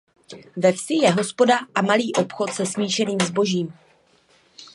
[0.65, 3.73] Ve vsi je hospoda a malý obchod se smíšeným zbožím.